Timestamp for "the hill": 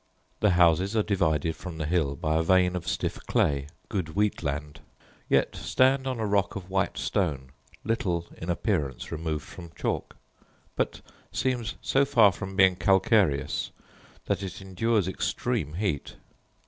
1.77-2.15